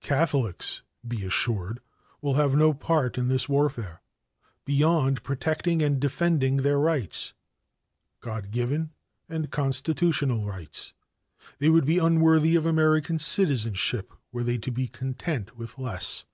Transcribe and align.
"Catholics, 0.00 0.82
be 1.04 1.24
assured, 1.24 1.80
will 2.22 2.34
have 2.34 2.54
no 2.54 2.72
part 2.72 3.18
in 3.18 3.26
this 3.26 3.48
warfare, 3.48 4.00
beyond 4.64 5.24
protecting 5.24 5.82
and 5.82 5.98
defending 5.98 6.58
their 6.58 6.78
rights 6.78 7.34
God 8.20 8.52
given 8.52 8.90
and 9.28 9.50
Constitutional 9.50 10.46
rights. 10.46 10.94
They 11.58 11.68
would 11.68 11.84
be 11.84 11.98
unworthy 11.98 12.54
of 12.54 12.64
American 12.64 13.18
citizenship 13.18 14.12
were 14.30 14.44
they 14.44 14.58
to 14.58 14.70
be 14.70 14.86
content 14.86 15.56
with 15.58 15.80
less. 15.80 16.26